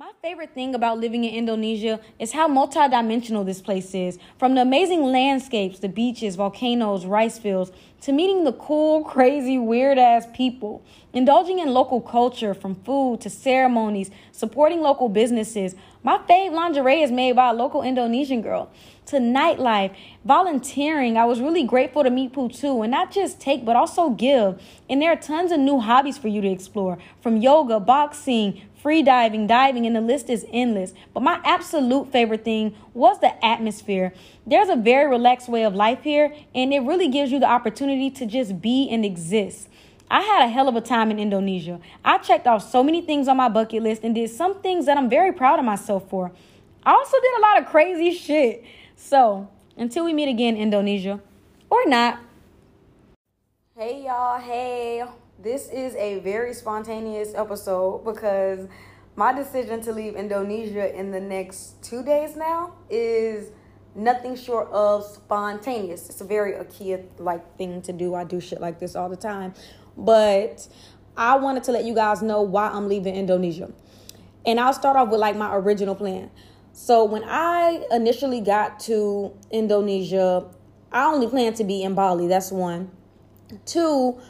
[0.00, 4.18] My favorite thing about living in Indonesia is how multidimensional this place is.
[4.38, 9.98] From the amazing landscapes, the beaches, volcanoes, rice fields, to meeting the cool, crazy, weird
[9.98, 10.82] ass people.
[11.12, 15.74] Indulging in local culture from food to ceremonies, supporting local businesses.
[16.02, 18.70] My fave lingerie is made by a local Indonesian girl.
[19.06, 19.94] To nightlife,
[20.24, 21.18] volunteering.
[21.18, 24.62] I was really grateful to meet Putu and not just take, but also give.
[24.88, 29.02] And there are tons of new hobbies for you to explore from yoga, boxing, free
[29.02, 30.92] diving, diving, and the list is endless.
[31.12, 34.12] But my absolute favorite thing was the atmosphere.
[34.46, 38.10] There's a very relaxed way of life here, and it really gives you the opportunity
[38.10, 39.68] to just be and exist.
[40.10, 41.78] I had a hell of a time in Indonesia.
[42.04, 44.96] I checked off so many things on my bucket list and did some things that
[44.96, 46.32] I'm very proud of myself for.
[46.84, 48.64] I also did a lot of crazy shit.
[48.96, 51.20] So, until we meet again, Indonesia,
[51.68, 52.18] or not.
[53.76, 54.40] Hey, y'all.
[54.40, 55.04] Hey.
[55.42, 58.68] This is a very spontaneous episode because
[59.16, 63.50] my decision to leave Indonesia in the next two days now is
[63.94, 66.10] nothing short of spontaneous.
[66.10, 68.14] It's a very Akia like thing to do.
[68.14, 69.54] I do shit like this all the time.
[69.96, 70.68] But
[71.16, 73.72] I wanted to let you guys know why I'm leaving Indonesia.
[74.44, 76.30] And I'll start off with like my original plan.
[76.74, 80.44] So when I initially got to Indonesia,
[80.92, 82.26] I only planned to be in Bali.
[82.26, 82.90] That's one.
[83.64, 84.20] Two,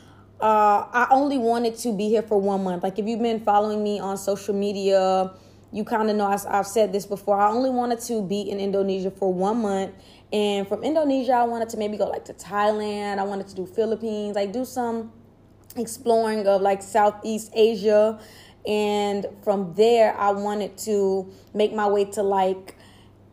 [0.41, 2.83] uh, I only wanted to be here for one month.
[2.83, 5.33] Like if you've been following me on social media,
[5.73, 7.39] you kind of know I, I've said this before.
[7.39, 9.93] I only wanted to be in Indonesia for one month.
[10.33, 13.19] And from Indonesia, I wanted to maybe go like to Thailand.
[13.19, 15.13] I wanted to do Philippines, like do some
[15.77, 18.19] exploring of like Southeast Asia.
[18.67, 22.77] And from there, I wanted to make my way to like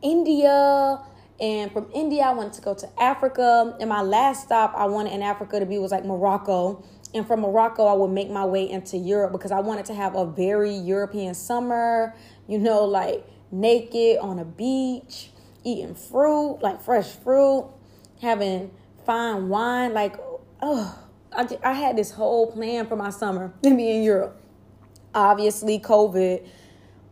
[0.01, 0.99] India.
[1.39, 3.75] And from India, I wanted to go to Africa.
[3.79, 6.83] And my last stop I wanted in Africa to be was like Morocco.
[7.13, 10.15] And from Morocco, I would make my way into Europe because I wanted to have
[10.15, 12.13] a very European summer,
[12.47, 15.31] you know, like naked on a beach,
[15.63, 17.69] eating fruit, like fresh fruit,
[18.21, 18.71] having
[19.05, 19.93] fine wine.
[19.93, 20.17] Like,
[20.61, 20.97] oh,
[21.31, 24.41] I, I had this whole plan for my summer to be in Europe.
[25.15, 26.45] Obviously, COVID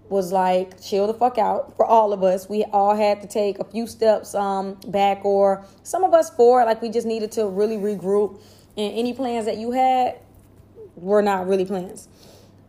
[0.09, 2.47] was like chill the fuck out for all of us.
[2.47, 6.66] We all had to take a few steps um back or some of us forward
[6.66, 8.40] like we just needed to really regroup
[8.78, 10.19] and any plans that you had
[10.96, 12.08] were not really plans.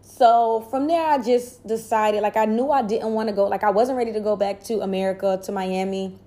[0.03, 3.63] So from there, I just decided, like, I knew I didn't want to go, like,
[3.63, 6.19] I wasn't ready to go back to America, to Miami.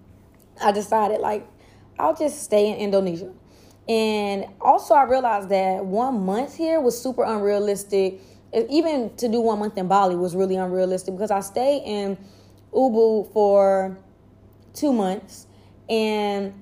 [0.61, 1.47] I decided, like,
[1.97, 3.31] I'll just stay in Indonesia.
[3.87, 8.21] And also, I realized that one month here was super unrealistic.
[8.53, 12.17] Even to do one month in Bali was really unrealistic because I stayed in
[12.71, 13.97] Ubud for
[14.73, 15.47] two months.
[15.89, 16.53] And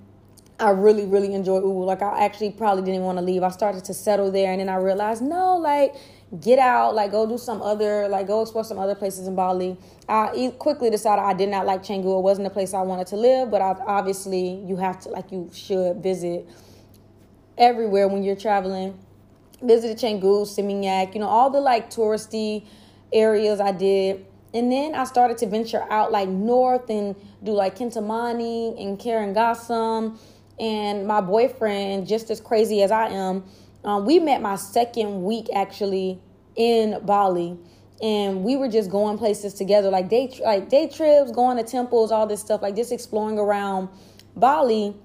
[0.59, 1.85] I really, really enjoy Ubud.
[1.85, 3.43] Like I actually probably didn't want to leave.
[3.43, 5.95] I started to settle there and then I realized, no, like
[6.41, 9.77] get out, like go do some other, like go explore some other places in Bali.
[10.09, 12.17] I quickly decided I did not like Canggu.
[12.17, 15.31] It wasn't a place I wanted to live, but I, obviously you have to, like
[15.31, 16.49] you should visit
[17.57, 18.97] everywhere when you're traveling.
[19.61, 22.65] Visited Canggu, Seminyak, you know, all the like touristy
[23.13, 24.25] areas I did.
[24.55, 30.17] And then I started to venture out like north and do like Kintamani and Karangasem
[30.59, 33.43] and my boyfriend, just as crazy as I am,
[33.83, 36.19] um, we met my second week actually
[36.55, 37.57] in Bali,
[38.01, 42.11] and we were just going places together, like day like day trips, going to temples,
[42.11, 43.89] all this stuff, like just exploring around
[44.35, 44.95] Bali.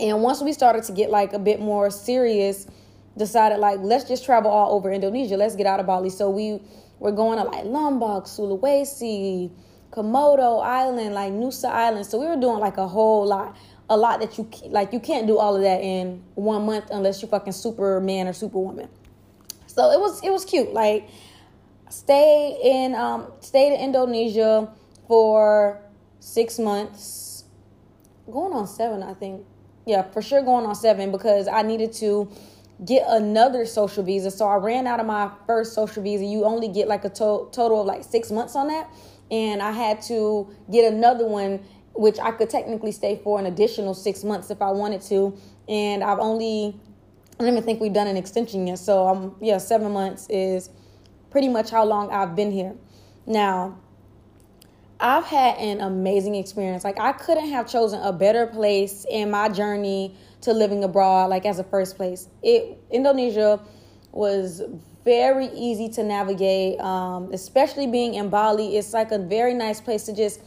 [0.00, 2.66] And once we started to get like a bit more serious,
[3.16, 5.36] decided like let's just travel all over Indonesia.
[5.36, 6.10] Let's get out of Bali.
[6.10, 6.60] So we
[6.98, 9.50] were going to like Lombok, Sulawesi,
[9.90, 12.06] Komodo Island, like Nusa Island.
[12.06, 13.56] So we were doing like a whole lot
[13.92, 17.20] a lot that you like you can't do all of that in one month unless
[17.20, 18.88] you're fucking superman or superwoman.
[19.66, 21.10] So it was it was cute like
[21.90, 24.72] stay in um stayed in indonesia
[25.06, 25.78] for
[26.20, 27.44] six months.
[28.30, 29.44] Going on seven i think.
[29.84, 32.30] Yeah for sure going on seven because i needed to
[32.86, 34.30] get another social visa.
[34.30, 36.24] So i ran out of my first social visa.
[36.24, 38.88] You only get like a to- total of like six months on that.
[39.30, 41.60] And i had to get another one
[41.94, 45.36] which I could technically stay for an additional six months if I wanted to.
[45.68, 46.78] And I've only,
[47.38, 48.78] I don't even think we've done an extension yet.
[48.78, 50.70] So, um, yeah, seven months is
[51.30, 52.74] pretty much how long I've been here.
[53.26, 53.78] Now,
[55.00, 56.84] I've had an amazing experience.
[56.84, 61.44] Like, I couldn't have chosen a better place in my journey to living abroad, like,
[61.44, 62.28] as a first place.
[62.42, 63.60] It, Indonesia
[64.12, 64.62] was
[65.04, 68.76] very easy to navigate, um, especially being in Bali.
[68.76, 70.40] It's like a very nice place to just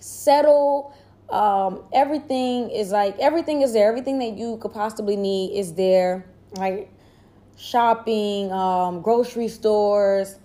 [0.00, 0.94] settle.
[1.28, 3.88] Um, everything is like everything is there.
[3.88, 6.26] Everything that you could possibly need is there.
[6.56, 6.90] Like
[7.56, 10.36] shopping, um, grocery stores,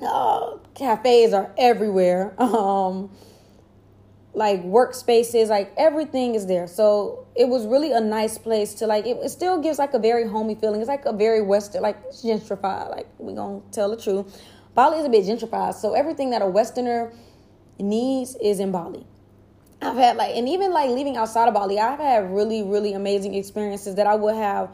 [0.00, 2.34] uh, cafes are everywhere.
[2.42, 3.10] Um,
[4.36, 6.66] like workspaces, like everything is there.
[6.66, 9.06] So it was really a nice place to like.
[9.06, 10.80] It, it still gives like a very homey feeling.
[10.80, 12.90] It's like a very western, like gentrified.
[12.90, 14.42] Like we gonna tell the truth.
[14.74, 17.12] Bali is a bit gentrified, so everything that a Westerner
[17.78, 19.06] needs is in Bali.
[19.82, 23.34] I've had like, and even like leaving outside of Bali, I've had really, really amazing
[23.34, 24.70] experiences that I would have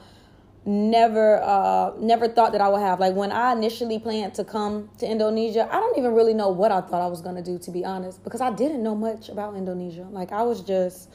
[0.65, 3.01] never uh never thought that I would have.
[3.01, 6.71] Like when I initially planned to come to Indonesia, I don't even really know what
[6.71, 9.57] I thought I was gonna do to be honest, because I didn't know much about
[9.57, 10.07] Indonesia.
[10.11, 11.11] Like I was just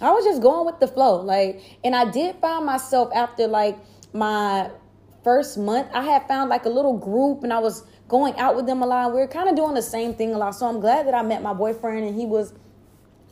[0.00, 1.20] I was just going with the flow.
[1.20, 3.78] Like and I did find myself after like
[4.12, 4.70] my
[5.22, 7.84] first month, I had found like a little group and I was
[8.14, 9.12] going out with them a lot.
[9.12, 10.52] We're kind of doing the same thing a lot.
[10.52, 12.54] So I'm glad that I met my boyfriend and he was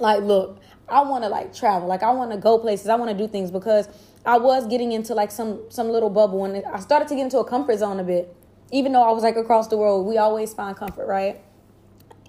[0.00, 0.58] like, look,
[0.88, 1.86] I want to like travel.
[1.86, 2.88] Like I want to go places.
[2.88, 3.88] I want to do things because
[4.26, 7.38] I was getting into like some some little bubble and I started to get into
[7.38, 8.34] a comfort zone a bit.
[8.72, 11.40] Even though I was like across the world, we always find comfort, right?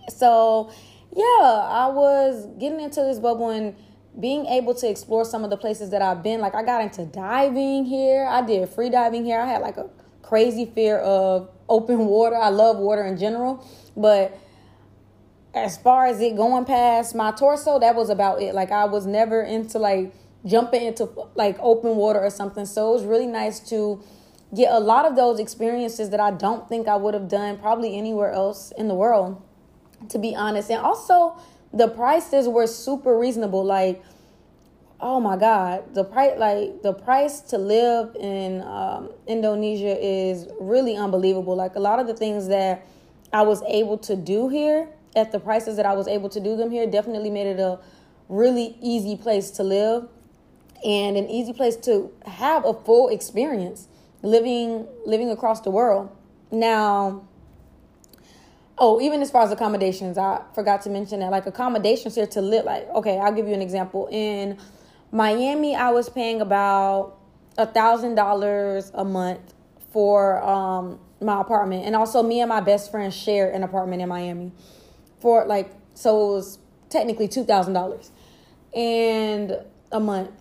[0.10, 0.72] So,
[1.16, 3.76] yeah, I was getting into this bubble and
[4.20, 6.40] being able to explore some of the places that I've been.
[6.40, 8.28] Like I got into diving here.
[8.30, 9.40] I did free diving here.
[9.40, 9.90] I had like a
[10.34, 12.36] crazy fear of open water.
[12.36, 13.64] I love water in general,
[13.96, 14.36] but
[15.54, 18.56] as far as it going past my torso, that was about it.
[18.56, 20.12] Like I was never into like
[20.44, 22.66] jumping into like open water or something.
[22.66, 24.02] So it was really nice to
[24.56, 27.96] get a lot of those experiences that I don't think I would have done probably
[27.96, 29.40] anywhere else in the world,
[30.10, 30.72] to be honest.
[30.72, 31.38] And also,
[31.72, 33.64] the prices were super reasonable.
[33.64, 34.04] Like,
[35.04, 40.96] oh my god, the price like the price to live in um, Indonesia is really
[40.96, 41.56] unbelievable.
[41.56, 42.88] Like a lot of the things that
[43.34, 46.56] I was able to do here at the prices that I was able to do
[46.56, 47.80] them here definitely made it a
[48.30, 50.08] really easy place to live
[50.86, 53.90] and an easy place to have a full experience
[54.22, 56.16] living living across the world.
[56.50, 57.28] Now,
[58.78, 62.42] oh, even as far as accommodations, I forgot to mention that like accommodations here to
[62.42, 64.08] live like okay, I'll give you an example.
[64.10, 64.58] In
[65.14, 67.18] Miami, I was paying about
[67.58, 69.54] a thousand dollars a month
[69.92, 74.10] for um my apartment, and also me and my best friend share an apartment in
[74.10, 74.52] Miami
[75.22, 78.12] for like so it was technically two thousand dollars
[78.76, 79.56] and
[79.92, 80.32] a month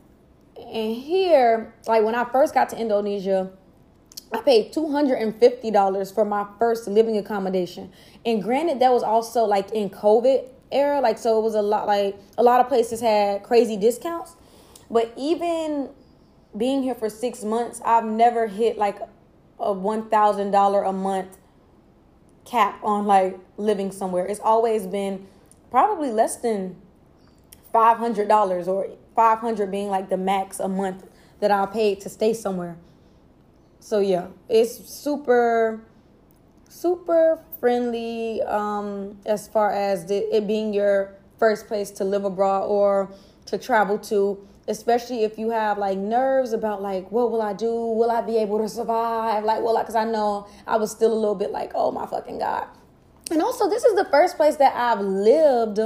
[0.57, 3.51] and here, like when I first got to Indonesia,
[4.33, 7.93] I paid $250 for my first living accommodation.
[8.25, 11.01] And granted, that was also like in COVID era.
[11.01, 14.37] Like, so it was a lot, like, a lot of places had crazy discounts.
[14.93, 15.89] But even
[16.55, 18.99] being here for six months, I've never hit like
[19.59, 21.39] a $1,000 a month
[22.45, 24.27] cap on like living somewhere.
[24.27, 25.27] It's always been
[25.71, 26.77] probably less than
[27.75, 31.07] $500 or 500 being like the max a month
[31.41, 32.77] that I paid to stay somewhere.
[33.81, 35.81] So yeah, it's super
[36.69, 42.65] super friendly um as far as the, it being your first place to live abroad
[42.65, 43.13] or
[43.45, 44.39] to travel to
[44.69, 47.73] especially if you have like nerves about like what will I do?
[47.73, 49.45] Will I be able to survive?
[49.45, 52.39] Like well, cuz I know I was still a little bit like, "Oh my fucking
[52.39, 52.67] god."
[53.31, 55.81] And also, this is the first place that I've lived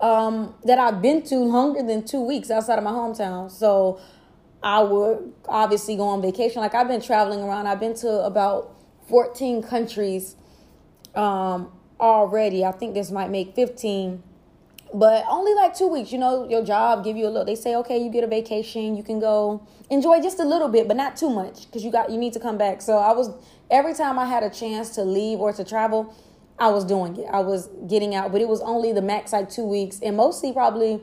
[0.00, 3.50] um, that I've been to longer than two weeks outside of my hometown.
[3.50, 4.00] So
[4.62, 6.60] I would obviously go on vacation.
[6.60, 7.66] Like I've been traveling around.
[7.66, 8.74] I've been to about
[9.08, 10.36] 14 countries
[11.14, 12.64] um, already.
[12.64, 14.22] I think this might make 15.
[14.92, 17.44] But only like two weeks, you know, your job give you a little.
[17.44, 20.88] They say, okay, you get a vacation, you can go enjoy just a little bit,
[20.88, 22.82] but not too much, because you got you need to come back.
[22.82, 23.30] So I was
[23.70, 26.14] every time I had a chance to leave or to travel,
[26.58, 27.26] I was doing it.
[27.32, 30.52] I was getting out, but it was only the max like two weeks, and mostly
[30.52, 31.00] probably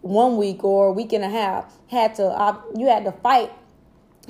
[0.00, 1.72] one week or week and a half.
[1.88, 3.52] Had to you had to fight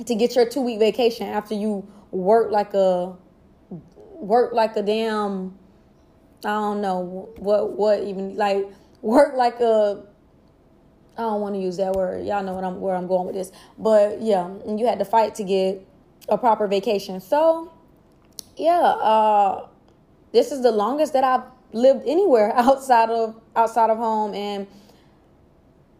[0.05, 3.15] to get your two week vacation after you work like a
[4.19, 5.57] work like a damn
[6.43, 8.67] I don't know what what even like
[9.01, 10.03] work like a
[11.17, 12.25] I don't want to use that word.
[12.25, 13.51] Y'all know what I'm where I'm going with this.
[13.77, 15.85] But yeah, you had to fight to get
[16.29, 17.19] a proper vacation.
[17.19, 17.71] So
[18.57, 19.67] yeah, uh
[20.31, 21.43] this is the longest that I've
[21.73, 24.67] lived anywhere outside of outside of home and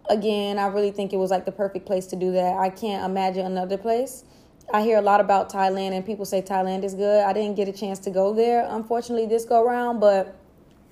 [0.10, 2.58] again, I really think it was like the perfect place to do that.
[2.58, 4.26] I can't imagine another place.
[4.74, 7.24] I hear a lot about Thailand and people say Thailand is good.
[7.24, 10.41] I didn't get a chance to go there unfortunately this go around, but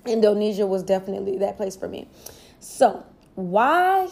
[0.06, 2.08] Indonesia was definitely that place for me.
[2.58, 3.04] So,
[3.34, 4.08] why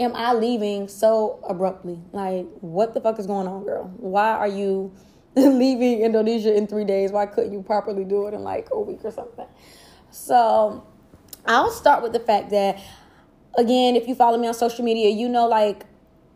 [0.00, 1.98] am I leaving so abruptly?
[2.12, 3.92] Like, what the fuck is going on, girl?
[3.96, 4.92] Why are you
[5.36, 7.10] leaving Indonesia in three days.
[7.10, 9.46] Why couldn't you properly do it in like a week or something?
[10.10, 10.86] So
[11.46, 12.78] I'll start with the fact that,
[13.56, 15.86] again, if you follow me on social media, you know, like,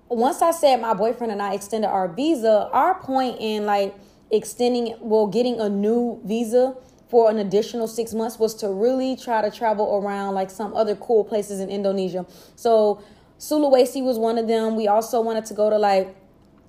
[0.08, 3.94] once I said my boyfriend and I extended our visa, our point in like
[4.30, 6.76] extending, well, getting a new visa
[7.08, 10.96] for an additional six months was to really try to travel around like some other
[10.96, 12.26] cool places in Indonesia.
[12.56, 13.02] So
[13.38, 14.76] Sulawesi was one of them.
[14.76, 16.16] We also wanted to go to like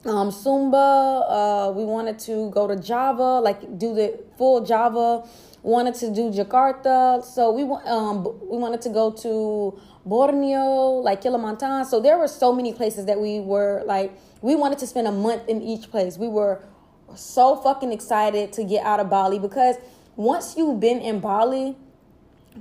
[0.06, 1.25] um, Sumba.
[1.27, 5.27] Uh, we wanted to go to Java, like do the full Java.
[5.63, 7.24] Wanted to do Jakarta.
[7.24, 11.86] So we um we wanted to go to Borneo, like Kalimantan.
[11.86, 15.12] So there were so many places that we were like we wanted to spend a
[15.12, 16.17] month in each place.
[16.17, 16.62] We were
[17.15, 19.77] so fucking excited to get out of Bali because
[20.18, 21.78] once you've been in Bali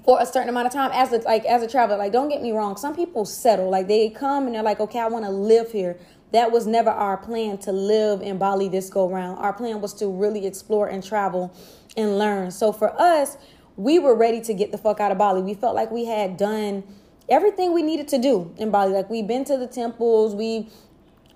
[0.05, 2.43] for a certain amount of time as a like as a traveler, like don't get
[2.43, 3.71] me wrong, some people settle.
[3.71, 5.99] Like they come and they're like, okay, I want to live here.
[6.33, 9.39] That was never our plan to live in Bali this go round.
[9.39, 11.55] Our plan was to really explore and travel
[11.97, 12.51] and learn.
[12.51, 13.39] So for us,
[13.77, 15.41] we were ready to get the fuck out of Bali.
[15.41, 16.85] We felt like we had done
[17.29, 18.93] everything we needed to do in Bali.
[18.93, 20.69] Like we've been to the temples, we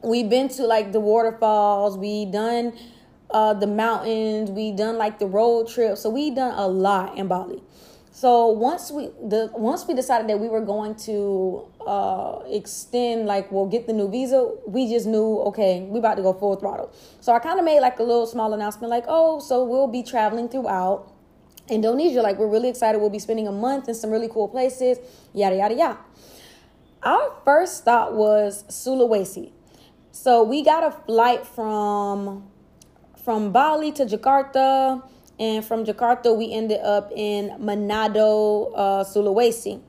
[0.03, 2.75] we've been to like the waterfalls, we done
[3.33, 5.97] uh, the mountains, we done like the road trip.
[5.97, 7.63] So we done a lot in Bali.
[8.13, 13.51] So once we the once we decided that we were going to uh, extend, like
[13.53, 16.93] we'll get the new visa, we just knew okay, we about to go full throttle.
[17.21, 20.03] So I kind of made like a little small announcement, like oh, so we'll be
[20.03, 21.11] traveling throughout
[21.71, 22.21] Indonesia.
[22.21, 22.99] Like we're really excited.
[22.99, 24.99] We'll be spending a month in some really cool places.
[25.33, 25.99] Yada yada yada.
[27.03, 29.53] Our first stop was Sulawesi.
[30.13, 32.50] So we got a flight from
[33.25, 35.03] from Bali to Jakarta
[35.41, 39.81] and from Jakarta, we ended up in Manado, uh, Sulawesi.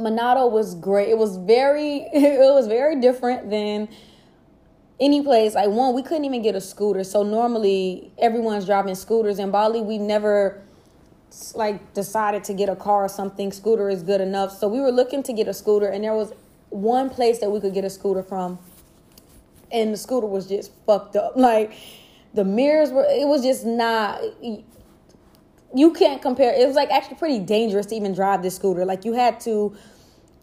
[0.00, 1.08] Manado was great.
[1.08, 3.88] It was very, it was very different than
[4.98, 5.54] any place.
[5.54, 7.04] Like one, we couldn't even get a scooter.
[7.04, 9.38] So normally everyone's driving scooters.
[9.38, 10.60] In Bali, we never
[11.54, 13.52] like decided to get a car or something.
[13.52, 14.56] Scooter is good enough.
[14.56, 16.32] So we were looking to get a scooter, and there was
[16.70, 18.58] one place that we could get a scooter from,
[19.70, 21.36] and the scooter was just fucked up.
[21.36, 21.72] Like
[22.34, 24.20] the mirrors were it was just not
[25.74, 28.84] you can't compare it was like actually pretty dangerous to even drive this scooter.
[28.84, 29.76] Like you had to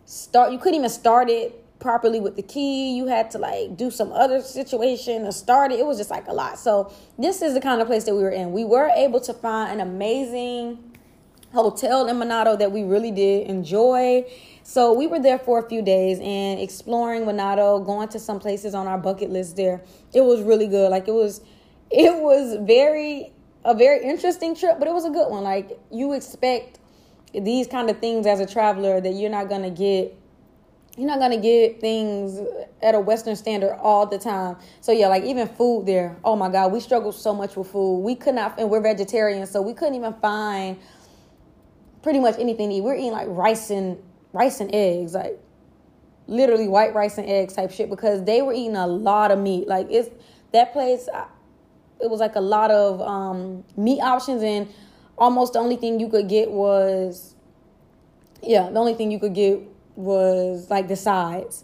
[0.06, 2.96] start you couldn't even start it properly with the key.
[2.96, 5.80] You had to like do some other situation to start it.
[5.80, 6.58] It was just like a lot.
[6.58, 8.51] So this is the kind of place that we were in.
[8.51, 10.96] We were able to find an amazing
[11.54, 14.25] hotel in Manado that we really did enjoy.
[14.63, 18.74] So we were there for a few days and exploring Manado, going to some places
[18.74, 19.82] on our bucket list there.
[20.13, 20.89] It was really good.
[20.89, 21.42] Like it was
[21.96, 23.32] it was very
[23.64, 25.44] a very interesting trip, but it was a good one.
[25.44, 26.80] Like you expect
[27.34, 30.16] these kind of things as a traveler that you're not gonna get
[30.98, 32.40] you're not gonna get things
[32.82, 34.58] at a Western standard all the time.
[34.82, 36.18] So yeah, like even food there.
[36.24, 38.00] Oh my God, we struggled so much with food.
[38.00, 40.78] We could not, and we're vegetarians, so we couldn't even find
[42.02, 42.82] pretty much anything to eat.
[42.82, 43.98] We're eating like rice and
[44.32, 45.38] rice and eggs, like
[46.28, 49.68] literally white rice and eggs type shit because they were eating a lot of meat.
[49.68, 50.10] Like it's
[50.54, 51.10] that place
[52.02, 54.68] it was like a lot of um, meat options and
[55.18, 57.36] almost the only thing you could get was
[58.44, 59.60] yeah the only thing you could get
[59.96, 61.64] was like the sides.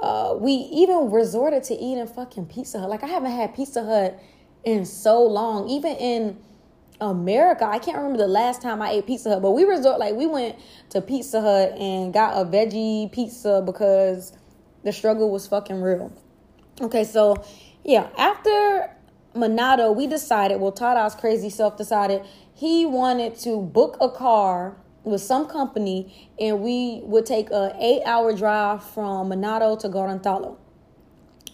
[0.00, 2.90] Uh, we even resorted to eating fucking pizza hut.
[2.90, 4.20] Like i haven't had pizza hut
[4.64, 5.68] in so long.
[5.68, 6.38] Even in
[7.00, 10.14] america i can't remember the last time i ate pizza hut but we resort like
[10.14, 10.54] we went
[10.88, 14.32] to pizza hut and got a veggie pizza because
[14.84, 16.12] the struggle was fucking real.
[16.80, 17.42] Okay so
[17.84, 18.88] yeah after
[19.34, 22.22] Manado, we decided, well, Tada's crazy self decided
[22.54, 28.02] he wanted to book a car with some company and we would take a eight
[28.04, 30.56] hour drive from Manado to Gorontalo.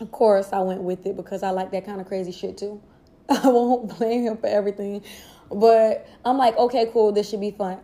[0.00, 2.80] Of course, I went with it because I like that kind of crazy shit too.
[3.28, 5.02] I won't blame him for everything.
[5.50, 7.78] But I'm like, okay, cool, this should be fun.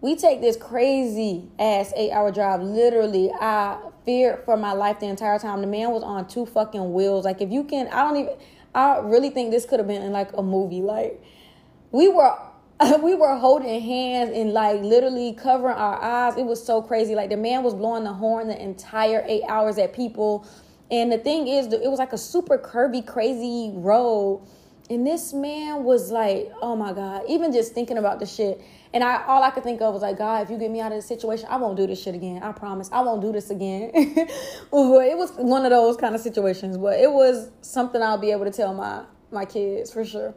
[0.00, 2.62] We take this crazy ass eight hour drive.
[2.62, 5.60] Literally, I feared for my life the entire time.
[5.60, 7.24] The man was on two fucking wheels.
[7.24, 8.34] Like, if you can, I don't even
[8.74, 10.82] I really think this could have been in like a movie.
[10.82, 11.22] Like
[11.90, 12.36] we were
[13.02, 16.36] we were holding hands and like literally covering our eyes.
[16.36, 17.14] It was so crazy.
[17.14, 20.46] Like the man was blowing the horn the entire eight hours at people.
[20.90, 24.46] And the thing is, it was like a super curvy, crazy road.
[24.88, 28.60] And this man was like, oh my God, even just thinking about the shit.
[28.92, 30.90] And I all I could think of was like, God, if you get me out
[30.90, 32.42] of this situation, I won't do this shit again.
[32.42, 32.90] I promise.
[32.92, 33.90] I won't do this again.
[33.94, 34.28] it
[34.72, 38.50] was one of those kind of situations, but it was something I'll be able to
[38.50, 40.34] tell my my kids for sure.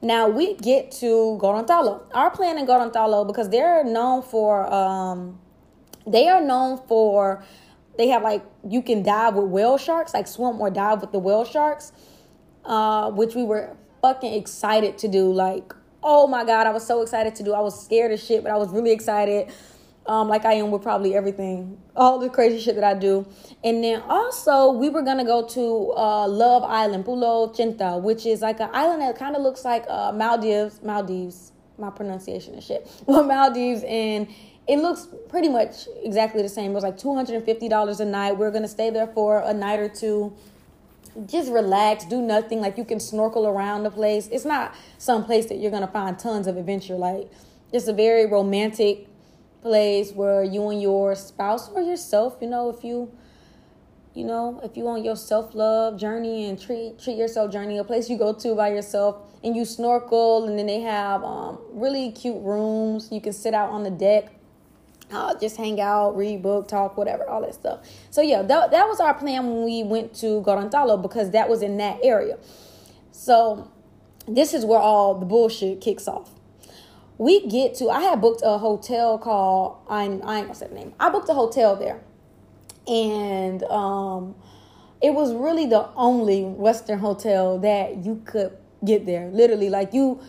[0.00, 2.02] Now we get to Gorontalo.
[2.12, 5.38] Our plan in Gorontalo because they're known for um
[6.04, 7.44] they are known for
[7.96, 11.20] they have like you can dive with whale sharks, like swim or dive with the
[11.20, 11.92] whale sharks,
[12.64, 15.32] uh, which we were fucking excited to do.
[15.32, 17.52] Like oh my god, I was so excited to do.
[17.54, 19.52] I was scared as shit, but I was really excited.
[20.06, 23.24] um, like I am with probably everything, all the crazy shit that I do.
[23.62, 28.42] And then also, we were gonna go to uh, Love Island, Pulo Cinta, which is
[28.42, 30.80] like an island that kind of looks like uh, Maldives.
[30.82, 32.88] Maldives, my pronunciation and shit.
[33.06, 34.26] Well, Maldives, and
[34.66, 36.72] it looks pretty much exactly the same.
[36.72, 38.32] It was like two hundred and fifty dollars a night.
[38.38, 40.32] We are gonna stay there for a night or two.
[41.26, 42.60] Just relax, do nothing.
[42.60, 44.28] Like you can snorkel around the place.
[44.28, 46.94] It's not some place that you're gonna find tons of adventure.
[46.94, 47.30] Like
[47.72, 49.06] it's a very romantic
[49.62, 53.12] place where you and your spouse or yourself, you know, if you
[54.14, 57.84] you know, if you want your self love journey and treat treat yourself journey, a
[57.84, 62.12] place you go to by yourself and you snorkel, and then they have um, really
[62.12, 63.08] cute rooms.
[63.10, 64.30] You can sit out on the deck,
[65.12, 67.86] uh, just hang out, read book, talk, whatever, all that stuff.
[68.10, 71.62] So yeah, that, that was our plan when we went to Gorontalo because that was
[71.62, 72.38] in that area.
[73.10, 73.70] So
[74.26, 76.30] this is where all the bullshit kicks off
[77.18, 80.74] we get to i had booked a hotel called i, I ain't gonna say the
[80.74, 82.00] name i booked a hotel there
[82.86, 84.34] and um
[85.00, 90.20] it was really the only western hotel that you could get there literally like you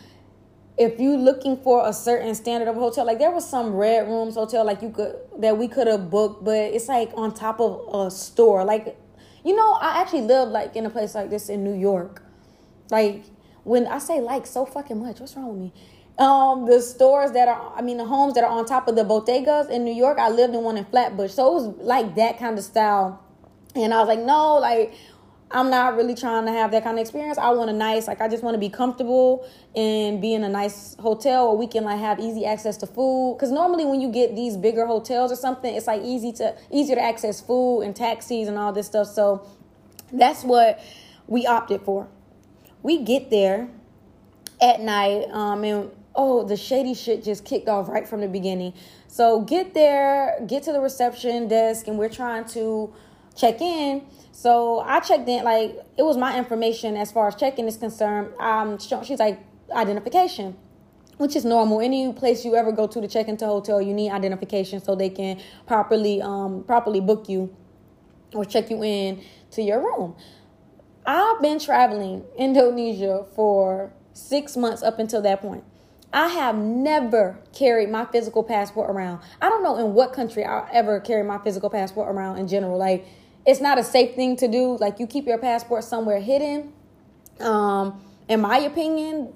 [0.78, 4.36] if you looking for a certain standard of hotel like there was some red rooms
[4.36, 7.94] hotel like you could that we could have booked but it's like on top of
[7.94, 8.66] a store.
[8.66, 8.98] Like
[9.46, 12.24] you know i actually live like in a place like this in new york.
[12.90, 13.26] Like
[13.64, 15.74] when i say like so fucking much what's wrong with me?
[16.18, 19.04] Um the stores that are i mean the homes that are on top of the
[19.04, 21.32] bodegas in new york i lived in one in flatbush.
[21.32, 23.24] So it was like that kind of style.
[23.76, 24.96] And i was like no like
[25.54, 27.38] i'm not really trying to have that kind of experience.
[27.38, 30.50] I want a nice like i just want to be comfortable and be in a
[30.50, 33.36] nice hotel where we can like have easy access to food.
[33.38, 36.96] Because normally when you get these bigger hotels or something it's like easy to easier
[36.96, 39.08] to access food and taxis and all this stuff.
[39.08, 39.48] So
[40.12, 40.80] that's what
[41.28, 42.08] we opted for.
[42.82, 43.70] We get there
[44.62, 48.74] at night um and oh, the shady shit just kicked off right from the beginning.
[49.08, 52.94] So get there, get to the reception desk, and we're trying to
[53.36, 54.04] check in.
[54.32, 58.34] So I checked in, like it was my information as far as checking is concerned.
[58.40, 59.40] Um, she's like
[59.72, 60.58] identification,
[61.18, 61.82] which is normal.
[61.82, 65.10] Any place you ever go to to check into hotel, you need identification so they
[65.10, 67.56] can properly um properly book you
[68.34, 70.16] or check you in to your room.
[71.06, 75.64] I've been traveling Indonesia for six months up until that point.
[76.14, 79.22] I have never carried my physical passport around.
[79.42, 82.78] I don't know in what country I ever carry my physical passport around in general.
[82.78, 83.06] Like
[83.46, 84.78] it's not a safe thing to do.
[84.78, 86.74] Like you keep your passport somewhere hidden.
[87.40, 89.34] Um, in my opinion,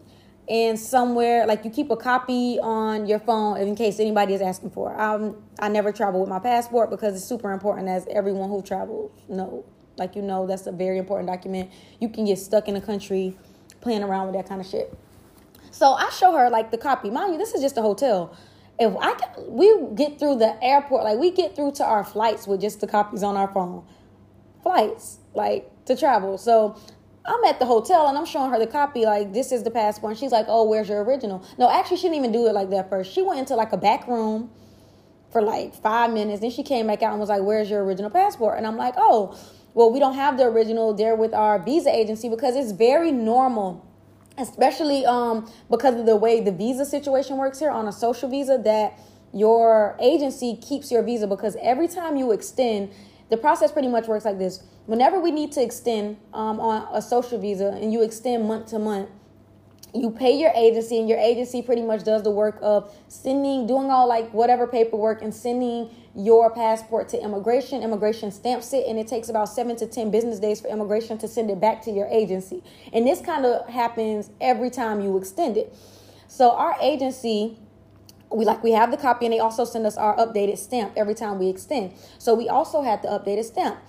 [0.49, 4.71] and somewhere like you keep a copy on your phone in case anybody is asking
[4.71, 4.99] for it.
[4.99, 9.11] Um, I never travel with my passport because it's super important, as everyone who travels
[9.27, 9.65] know.
[9.97, 11.69] Like you know, that's a very important document.
[11.99, 13.35] You can get stuck in a country
[13.81, 14.97] playing around with that kind of shit.
[15.71, 17.09] So I show her like the copy.
[17.09, 18.35] Mind you, this is just a hotel.
[18.79, 22.47] If I can, we get through the airport, like we get through to our flights
[22.47, 23.83] with just the copies on our phone.
[24.63, 26.37] Flights, like to travel.
[26.37, 26.79] So
[27.25, 30.11] I'm at the hotel and I'm showing her the copy, like this is the passport.
[30.11, 31.43] And she's like, Oh, where's your original?
[31.57, 33.11] No, actually, she didn't even do it like that first.
[33.11, 34.49] She went into like a back room
[35.31, 36.41] for like five minutes.
[36.41, 38.57] Then she came back out and was like, Where's your original passport?
[38.57, 39.37] And I'm like, Oh,
[39.73, 43.87] well, we don't have the original there with our visa agency because it's very normal
[44.37, 48.59] especially um, because of the way the visa situation works here on a social visa
[48.63, 48.99] that
[49.33, 52.91] your agency keeps your visa because every time you extend
[53.29, 54.63] the process pretty much works like this.
[54.85, 58.79] Whenever we need to extend um, on a social visa and you extend month to
[58.79, 59.09] month
[59.93, 63.89] you pay your agency and your agency pretty much does the work of sending doing
[63.89, 67.83] all like whatever paperwork and sending your passport to immigration.
[67.83, 71.27] Immigration stamps it and it takes about seven to ten business days for immigration to
[71.27, 72.63] send it back to your agency.
[72.91, 75.75] And this kind of happens every time you extend it.
[76.27, 77.57] So our agency
[78.31, 81.15] we like we have the copy and they also send us our updated stamp every
[81.15, 81.93] time we extend.
[82.17, 83.79] So we also had the updated stamp.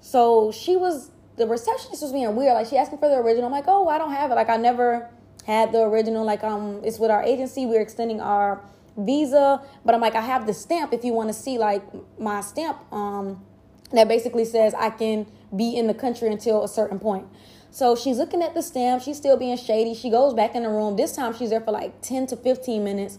[0.00, 2.54] So she was the receptionist was being weird.
[2.54, 3.46] Like she asking for the original.
[3.46, 4.34] I'm like oh i don't have it.
[4.34, 5.10] Like i never
[5.46, 6.24] had the original.
[6.24, 7.66] Like um it's with our agency.
[7.66, 8.62] We're extending our
[8.96, 9.62] visa.
[9.84, 11.82] But i'm like i have the stamp if you want to see like
[12.18, 13.44] my stamp um
[13.92, 15.24] that basically says i can
[15.56, 17.26] be in the country until a certain point.
[17.70, 19.02] So she's looking at the stamp.
[19.02, 19.94] She's still being shady.
[19.94, 20.96] She goes back in the room.
[20.96, 23.18] This time she's there for like 10 to 15 minutes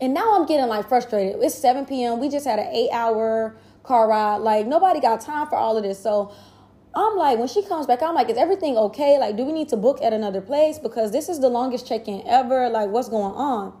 [0.00, 3.56] and now i'm getting like frustrated it's 7 p.m we just had an eight hour
[3.82, 6.34] car ride like nobody got time for all of this so
[6.96, 9.18] I'm like, when she comes back, I'm like, is everything okay?
[9.18, 10.78] Like, do we need to book at another place?
[10.78, 12.68] Because this is the longest check in ever.
[12.68, 13.76] Like, what's going on?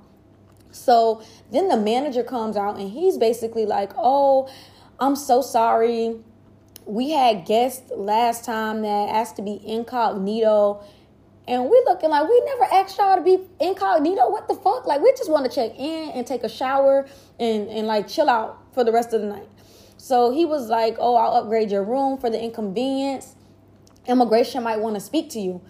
[0.72, 1.22] So
[1.52, 4.50] then the manager comes out and he's basically like, oh,
[4.98, 6.16] I'm so sorry.
[6.86, 10.82] We had guests last time that asked to be incognito
[11.46, 14.30] And we looking like we never asked y'all to be incognito.
[14.30, 14.86] What the fuck?
[14.86, 17.06] Like we just want to check in and take a shower
[17.38, 19.48] and, and like chill out for the rest of the night.
[19.98, 23.36] So he was like, Oh, I'll upgrade your room for the inconvenience.
[24.06, 25.60] Immigration might want to speak to you.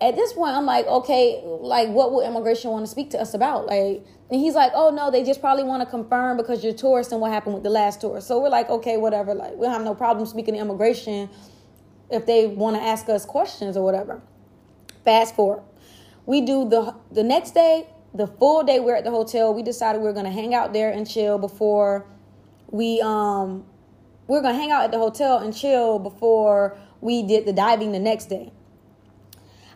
[0.00, 3.32] At this point, I'm like, okay, like what will immigration want to speak to us
[3.32, 3.66] about?
[3.66, 7.12] Like, and he's like, oh no, they just probably want to confirm because you're tourists
[7.12, 8.20] and what happened with the last tour.
[8.20, 9.34] So we're like, okay, whatever.
[9.34, 11.30] Like, we have no problem speaking to immigration
[12.10, 14.22] if they want to ask us questions or whatever.
[15.04, 15.62] Fast forward,
[16.26, 19.52] we do the the next day, the full day we're at the hotel.
[19.52, 22.06] We decided we are gonna hang out there and chill before
[22.70, 23.64] we um
[24.26, 27.92] we we're gonna hang out at the hotel and chill before we did the diving
[27.92, 28.52] the next day.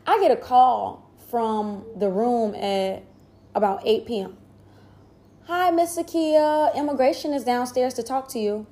[0.07, 3.05] I get a call from the room at
[3.55, 4.39] about 8 p.m.
[5.47, 6.75] Hi, Miss Sakia.
[6.75, 8.67] Immigration is downstairs to talk to you.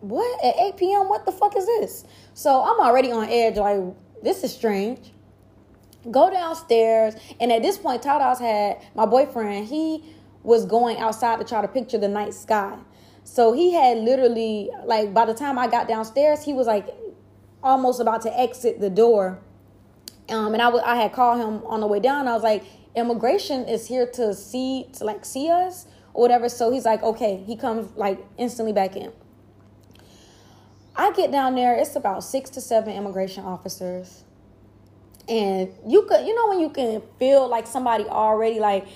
[0.00, 0.44] What?
[0.44, 1.08] At 8 p.m.?
[1.08, 2.04] What the fuck is this?
[2.34, 3.80] So I'm already on edge, like,
[4.22, 5.12] this is strange.
[6.10, 10.04] Go downstairs, and at this point, Tadas had my boyfriend, he
[10.42, 12.78] was going outside to try to picture the night sky.
[13.24, 16.88] So he had literally, like, by the time I got downstairs, he was like
[17.62, 19.38] almost about to exit the door.
[20.30, 22.26] Um, and I, w- I had called him on the way down.
[22.28, 26.48] I was like, immigration is here to see, to like see us or whatever.
[26.48, 27.42] So he's like, okay.
[27.46, 29.12] He comes like instantly back in.
[30.96, 34.24] I get down there, it's about six to seven immigration officers.
[35.28, 38.86] And you could, you know, when you can feel like somebody already like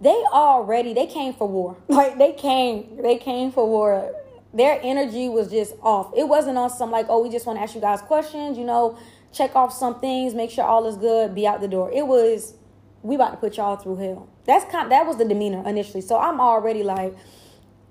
[0.00, 1.76] they already they came for war.
[1.88, 4.14] Like they came, they came for war.
[4.54, 6.12] Their energy was just off.
[6.16, 8.64] It wasn't on some like, oh, we just want to ask you guys questions, you
[8.64, 8.98] know,
[9.32, 11.90] check off some things, make sure all is good, be out the door.
[11.92, 12.54] It was
[13.02, 14.28] we about to put y'all through hell.
[14.44, 16.00] That's kind that was the demeanor initially.
[16.00, 17.14] So I'm already like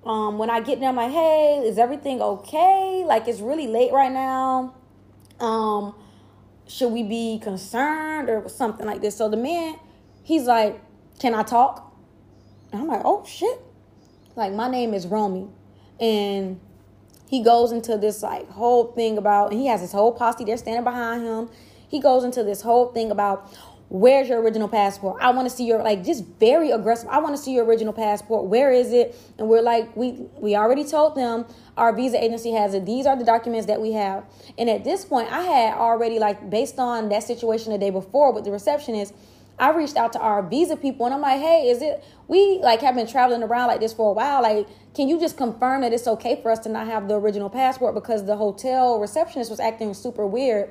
[0.05, 3.03] um when I get there I'm like, "Hey, is everything okay?
[3.05, 4.75] Like it's really late right now.
[5.39, 5.95] Um
[6.67, 9.75] should we be concerned or something like this?" So the man,
[10.23, 10.81] he's like,
[11.19, 11.87] "Can I talk?"
[12.71, 13.59] And I'm like, oh shit.
[14.35, 15.47] Like my name is Romy.
[15.99, 16.59] And
[17.27, 20.57] he goes into this like whole thing about and he has his whole posse there
[20.57, 21.49] standing behind him.
[21.87, 23.51] He goes into this whole thing about
[23.89, 25.17] where's your original passport?
[25.21, 27.09] I want to see your like just very aggressive.
[27.09, 28.45] I want to see your original passport.
[28.45, 29.15] Where is it?
[29.37, 31.45] And we're like, we we already told them
[31.77, 32.85] our visa agency has it.
[32.85, 34.25] These are the documents that we have.
[34.57, 38.33] And at this point, I had already like based on that situation the day before
[38.33, 39.13] with the receptionist
[39.59, 42.81] I reached out to our visa people and I'm like, hey, is it we like
[42.81, 44.41] have been traveling around like this for a while?
[44.43, 47.49] Like, can you just confirm that it's okay for us to not have the original
[47.49, 50.69] passport because the hotel receptionist was acting super weird?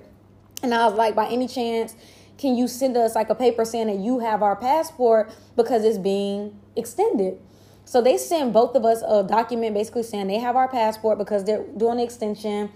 [0.63, 1.97] And I was like, by any chance,
[2.39, 5.99] can you send us like a paper saying that you have our passport because it's
[5.99, 7.41] being extended?
[7.87, 11.45] So they send both of us a document basically saying they have our passport because
[11.45, 12.71] they're doing the extension.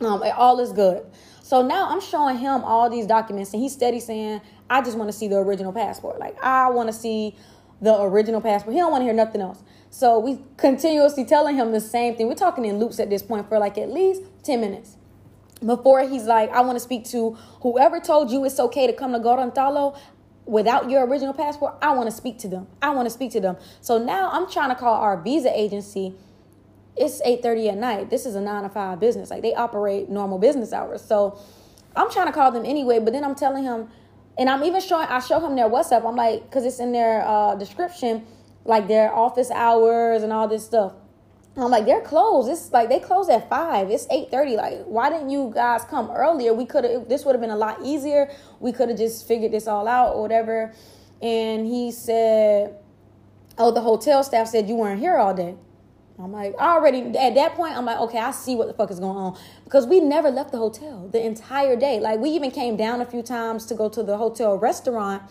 [0.00, 1.04] Um, all is good.
[1.42, 5.08] So now I'm showing him all these documents, and he's steady saying, I just want
[5.08, 6.18] to see the original passport.
[6.18, 7.34] Like, I want to see
[7.80, 8.74] the original passport.
[8.74, 9.62] He don't want to hear nothing else.
[9.90, 12.28] So we continuously telling him the same thing.
[12.28, 14.96] We're talking in loops at this point for like at least 10 minutes.
[15.64, 19.12] Before he's like, I want to speak to whoever told you it's okay to come
[19.12, 19.98] to Gorontalo
[20.44, 21.74] without your original passport.
[21.80, 22.66] I want to speak to them.
[22.80, 23.56] I want to speak to them.
[23.80, 26.14] So now I'm trying to call our visa agency
[26.96, 30.38] it's 8.30 at night this is a 9 to 5 business like they operate normal
[30.38, 31.38] business hours so
[31.96, 33.88] i'm trying to call them anyway but then i'm telling him
[34.38, 37.26] and i'm even showing i show him their whatsapp i'm like because it's in their
[37.26, 38.26] uh, description
[38.64, 40.92] like their office hours and all this stuff
[41.56, 42.48] I'm like, they're closed.
[42.48, 43.90] It's like they close at five.
[43.90, 44.56] It's eight thirty.
[44.56, 46.54] Like, why didn't you guys come earlier?
[46.54, 47.08] We could have.
[47.08, 48.30] This would have been a lot easier.
[48.60, 50.72] We could have just figured this all out or whatever.
[51.20, 52.76] And he said,
[53.58, 55.56] "Oh, the hotel staff said you weren't here all day."
[56.18, 59.00] I'm like, already at that point, I'm like, okay, I see what the fuck is
[59.00, 61.98] going on because we never left the hotel the entire day.
[62.00, 65.22] Like, we even came down a few times to go to the hotel restaurant,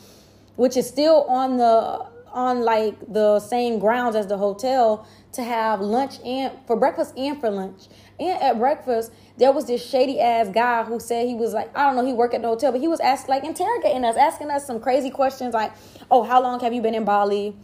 [0.55, 5.81] which is still on the on like the same grounds as the hotel to have
[5.81, 7.87] lunch and for breakfast and for lunch.
[8.19, 11.85] And at breakfast, there was this shady ass guy who said he was like, I
[11.85, 14.51] don't know, he worked at the hotel, but he was asked like interrogating us, asking
[14.51, 15.71] us some crazy questions like,
[16.09, 17.55] oh, how long have you been in Bali?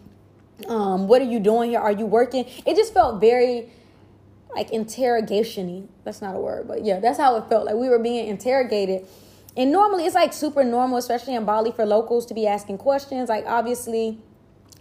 [0.68, 1.80] um, what are you doing here?
[1.80, 2.46] Are you working?
[2.66, 3.70] It just felt very
[4.56, 5.88] like interrogationy.
[6.04, 7.66] That's not a word, but yeah, that's how it felt.
[7.66, 9.08] Like we were being interrogated.
[9.56, 13.30] And normally it's like super normal, especially in Bali, for locals to be asking questions.
[13.30, 14.20] Like obviously,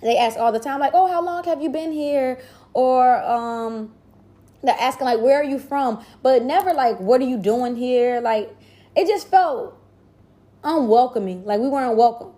[0.03, 2.39] they ask all the time, like, "Oh, how long have you been here?"
[2.75, 3.93] Or um,
[4.63, 8.21] they're asking like, "Where are you from?" But never like, "What are you doing here?"
[8.21, 8.55] Like
[8.95, 9.79] it just felt
[10.65, 11.45] unwelcoming.
[11.45, 12.33] Like we weren't welcome.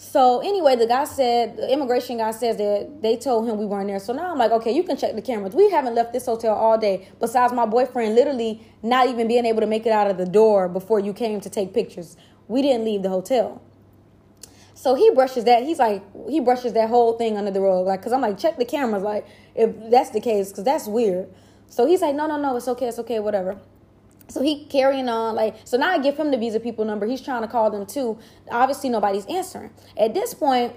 [0.00, 3.88] So anyway, the guy said, the immigration guy says that they told him we weren't
[3.88, 3.98] there.
[3.98, 5.54] So now I'm like, okay, you can check the cameras.
[5.54, 7.08] We haven't left this hotel all day.
[7.18, 10.68] Besides my boyfriend literally not even being able to make it out of the door
[10.68, 12.16] before you came to take pictures.
[12.46, 13.60] we didn't leave the hotel.
[14.78, 15.64] So he brushes that.
[15.64, 17.84] He's like, he brushes that whole thing under the rug.
[17.84, 19.02] Like, cause I'm like, check the cameras.
[19.02, 21.28] Like, if that's the case, cause that's weird.
[21.66, 23.58] So he's like, no, no, no, it's okay, it's okay, whatever.
[24.28, 27.06] So he carrying on like so now I give him the visa people number.
[27.06, 28.20] He's trying to call them too.
[28.52, 29.70] Obviously nobody's answering.
[29.96, 30.76] At this point,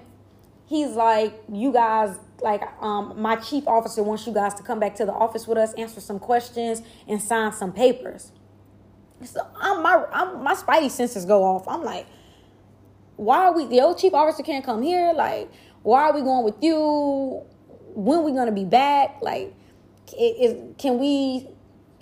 [0.65, 4.95] he's like, you guys like um my chief officer wants you guys to come back
[4.95, 8.31] to the office with us, answer some questions, and sign some papers.
[9.23, 11.67] So I'm my I'm, my spidey senses go off.
[11.67, 12.07] I'm like,
[13.15, 15.13] why are we the old chief officer can't come here?
[15.13, 15.51] Like,
[15.83, 17.43] why are we going with you?
[17.93, 19.17] When we gonna be back?
[19.21, 19.53] Like,
[20.17, 21.47] is can we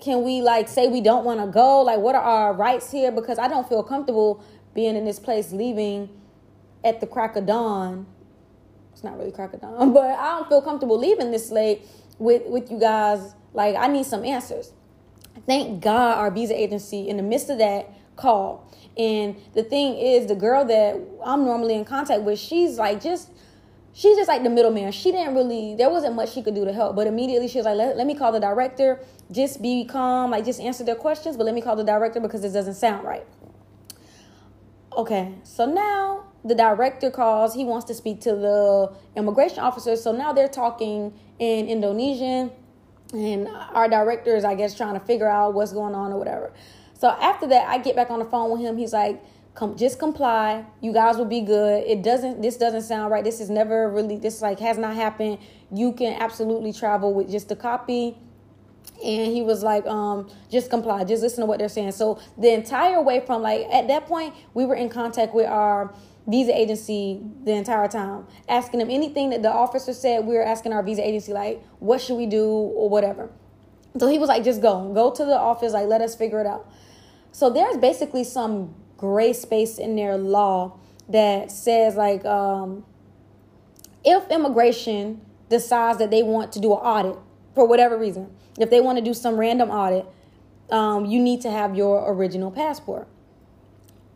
[0.02, 1.82] can we like say we don't want to go?
[1.82, 3.12] Like, what are our rights here?
[3.12, 4.43] Because I don't feel comfortable
[4.74, 6.10] being in this place, leaving
[6.84, 8.06] at the crack of dawn.
[8.93, 11.86] It's not really crack of dawn, but I don't feel comfortable leaving this late
[12.17, 13.34] with with you guys.
[13.54, 14.74] Like, I need some answers.
[15.45, 18.62] Thank God our visa agency, in the midst of that, called.
[18.97, 23.29] And the thing is, the girl that I'm normally in contact with, she's like just
[23.93, 24.91] she's just like the middleman.
[24.91, 26.95] She didn't really, there wasn't much she could do to help.
[26.95, 28.99] But immediately she was like, let, let me call the director.
[29.32, 32.41] Just be calm, like just answer their questions, but let me call the director because
[32.41, 33.25] this doesn't sound right.
[34.95, 37.53] Okay, so now the director calls.
[37.53, 39.95] He wants to speak to the immigration officer.
[39.95, 42.51] So now they're talking in Indonesian,
[43.13, 46.51] and our director is, I guess, trying to figure out what's going on or whatever.
[46.99, 48.77] So after that, I get back on the phone with him.
[48.77, 49.23] He's like,
[49.59, 50.63] Come, just comply.
[50.79, 51.83] You guys will be good.
[51.85, 52.41] It doesn't.
[52.41, 53.23] This doesn't sound right.
[53.25, 54.15] This is never really.
[54.15, 55.39] This like has not happened.
[55.69, 58.17] You can absolutely travel with just a copy.
[59.03, 61.03] And he was like, um, just comply.
[61.03, 61.91] Just listen to what they're saying.
[61.91, 65.93] So the entire way from like at that point, we were in contact with our
[66.27, 70.25] visa agency the entire time, asking them anything that the officer said.
[70.25, 73.29] We were asking our visa agency like, what should we do or whatever.
[73.97, 75.73] So he was like, just go, go to the office.
[75.73, 76.71] Like, let us figure it out.
[77.31, 82.83] So there's basically some gray space in their law that says like um,
[84.03, 87.17] if immigration decides that they want to do an audit
[87.55, 90.05] for whatever reason, if they want to do some random audit,
[90.71, 93.07] um, you need to have your original passport.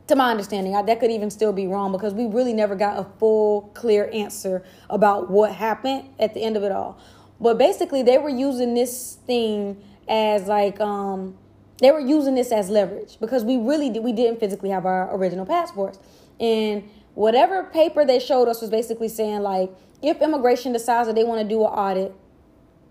[0.08, 3.00] To my understanding, I, that could even still be wrong because we really never got
[3.00, 7.00] a full, clear answer about what happened at the end of it all.
[7.40, 11.38] But basically, they were using this thing as like um,
[11.84, 15.14] they were using this as leverage because we really did, we didn't physically have our
[15.16, 16.00] original passports.
[16.40, 21.24] And whatever paper they showed us was basically saying like if immigration decides that they
[21.24, 22.14] want to do an audit,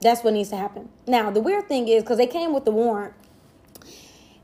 [0.00, 0.88] that's what needs to happen.
[1.06, 3.14] Now, the weird thing is because they came with the warrant,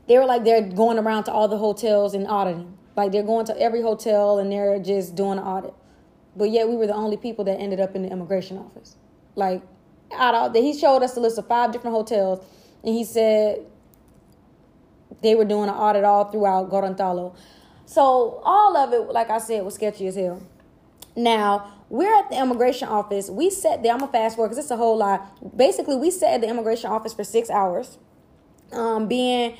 [0.07, 2.77] they were like they're going around to all the hotels and auditing.
[2.95, 5.73] Like they're going to every hotel and they're just doing an audit.
[6.35, 8.95] But yet we were the only people that ended up in the immigration office.
[9.35, 9.61] Like
[10.13, 12.43] out of he showed us a list of five different hotels
[12.83, 13.65] and he said
[15.21, 17.35] they were doing an audit all throughout Gorontalo.
[17.85, 20.41] So all of it, like I said, was sketchy as hell.
[21.15, 23.29] Now, we're at the immigration office.
[23.29, 23.91] We sat there.
[23.91, 25.57] I'm gonna fast forward because it's a whole lot.
[25.57, 27.97] Basically, we sat at the immigration office for six hours,
[28.71, 29.57] um, being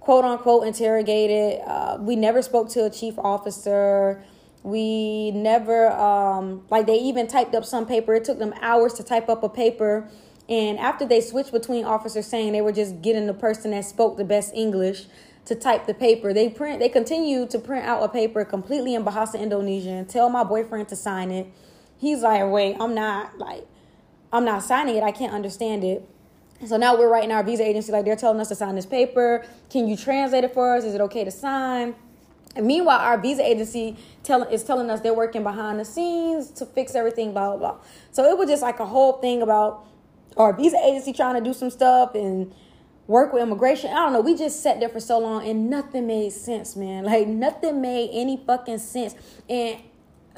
[0.00, 1.60] quote unquote interrogated.
[1.66, 4.22] Uh, we never spoke to a chief officer.
[4.62, 8.14] We never um, like they even typed up some paper.
[8.14, 10.08] It took them hours to type up a paper
[10.52, 14.18] and after they switched between officers saying they were just getting the person that spoke
[14.18, 15.06] the best English
[15.46, 19.02] to type the paper, they print they continued to print out a paper completely in
[19.02, 21.46] Bahasa Indonesian, tell my boyfriend to sign it.
[21.96, 23.66] He's like, wait, I'm not like
[24.30, 25.02] I'm not signing it.
[25.02, 26.06] I can't understand it.
[26.66, 29.46] So now we're writing our visa agency like they're telling us to sign this paper.
[29.70, 30.84] Can you translate it for us?
[30.84, 31.94] Is it okay to sign?
[32.54, 36.66] And meanwhile, our visa agency tell, is telling us they're working behind the scenes to
[36.66, 37.76] fix everything, blah, blah, blah.
[38.10, 39.86] So it was just like a whole thing about
[40.36, 42.52] or visa agency trying to do some stuff and
[43.06, 43.90] work with immigration.
[43.90, 44.20] I don't know.
[44.20, 47.04] We just sat there for so long and nothing made sense, man.
[47.12, 49.14] Like nothing made any fucking sense.
[49.48, 49.78] And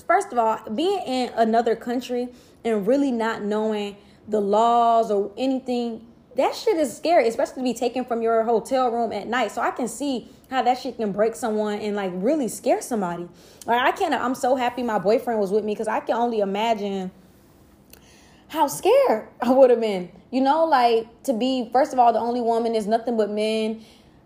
[0.07, 2.29] first of all, being in another country
[2.65, 7.75] and really not knowing the laws or anything, that shit is scary, especially to be
[7.75, 9.53] taken from your hotel room at night.
[9.53, 13.29] So I can see how that shit can break someone and like really scare somebody.
[13.67, 16.41] Like I can't I'm so happy my boyfriend was with me because I can only
[16.41, 17.13] imagine
[18.55, 20.11] how scared I would have been.
[20.31, 23.85] You know, like to be first of all the only woman is nothing but men.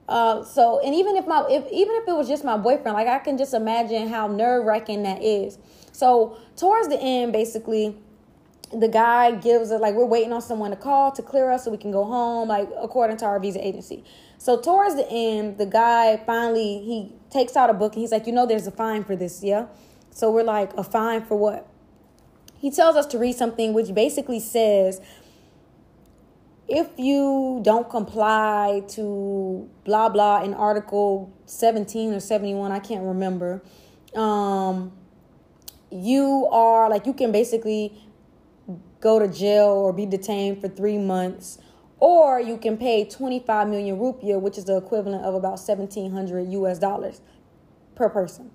[0.08, 3.08] Uh, so and even if my if even if it was just my boyfriend, like
[3.08, 5.58] I can just imagine how nerve wracking that is.
[5.92, 7.96] So towards the end, basically,
[8.72, 11.70] the guy gives us like we're waiting on someone to call to clear us so
[11.70, 14.04] we can go home, like according to our visa agency.
[14.38, 18.26] So towards the end, the guy finally he takes out a book and he's like,
[18.26, 19.66] you know, there's a fine for this, yeah.
[20.10, 21.67] So we're like, a fine for what?
[22.58, 25.00] He tells us to read something which basically says
[26.68, 33.62] if you don't comply to blah blah in Article 17 or 71, I can't remember,
[34.14, 34.92] um,
[35.90, 37.98] you are like you can basically
[39.00, 41.58] go to jail or be detained for three months
[41.98, 46.78] or you can pay 25 million rupiah which is the equivalent of about 1700 us
[46.78, 47.22] dollars
[47.94, 48.50] per person.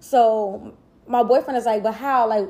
[0.00, 0.74] So
[1.06, 2.28] my boyfriend is like but how?
[2.28, 2.48] Like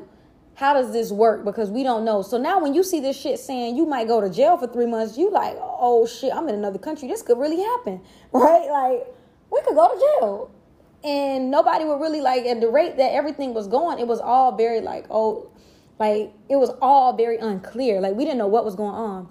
[0.55, 1.45] how does this work?
[1.45, 2.23] Because we don't know.
[2.23, 4.87] So now when you see this shit saying you might go to jail for three
[4.87, 7.09] months you like oh shit i'm in another country.
[7.09, 8.01] This could really happen
[8.33, 8.69] right?
[8.69, 9.07] Like
[9.51, 10.51] we could go to jail.
[11.05, 14.57] And nobody would really like at the rate that everything was going it was all
[14.57, 15.51] very like oh
[15.99, 18.01] like it was all very unclear.
[18.01, 19.29] Like we didn't know what was going on.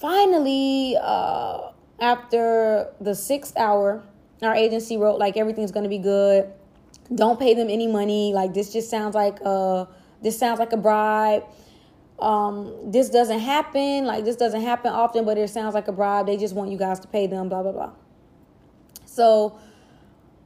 [0.00, 4.04] Finally uh after the sixth hour
[4.42, 6.52] our agency wrote like everything's gonna be good
[7.12, 8.32] don't pay them any money.
[8.32, 9.86] Like this just sounds like uh
[10.22, 11.44] this sounds like a bribe.
[12.18, 14.06] Um this doesn't happen.
[14.06, 16.26] Like this doesn't happen often but it sounds like a bribe.
[16.26, 17.92] They just want you guys to pay them blah blah blah.
[19.04, 19.58] So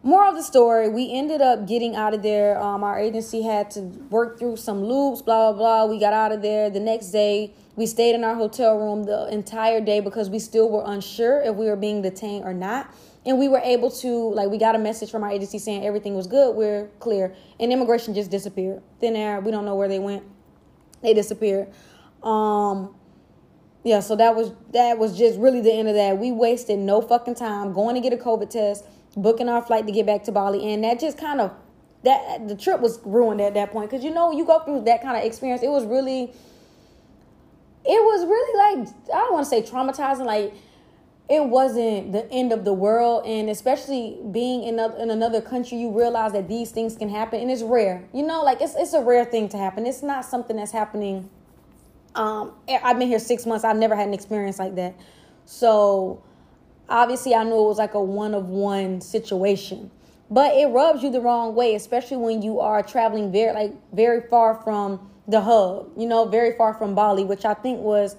[0.02, 2.60] more of the story we ended up getting out of there.
[2.60, 5.92] Um, our agency had to work through some loops blah blah blah.
[5.92, 6.70] We got out of there.
[6.70, 10.68] The next day we stayed in our hotel room the entire day because we still
[10.68, 12.92] were unsure if we were being detained or not
[13.28, 16.16] and we were able to like we got a message from our agency saying everything
[16.16, 17.34] was good we're clear.
[17.60, 18.82] And immigration just disappeared.
[19.00, 20.24] Thin air we don't know where they went.
[21.02, 21.68] They disappeared.
[22.22, 22.94] Um
[23.84, 26.18] yeah so that was that was just really the end of that.
[26.18, 28.84] We wasted no fucking time going to get a covid test
[29.16, 31.52] booking our flight to get back to Bali, and that just kind of
[32.04, 33.90] that the trip was ruined at that point.
[33.90, 35.62] Because you know you go through that kind of experience.
[35.62, 36.34] It was really, it
[37.84, 40.54] was really like I don't want to say traumatizing, like
[41.28, 45.76] it wasn't the end of the world and especially being in, a, in another country
[45.76, 48.02] you realize that these things can happen and it's rare.
[48.14, 49.86] You know like it's, it's a rare thing to happen.
[49.86, 51.28] It's not something that's happening
[52.14, 53.64] um i've been here six months.
[53.64, 54.98] I've never had an experience like that.
[55.44, 56.22] So
[56.88, 59.90] obviously I knew it was like a one of one situation.
[60.30, 64.22] But it rubs you the wrong way, especially when you are traveling very like very
[64.28, 68.16] far from the hub, you know, very far from Bali, which I think was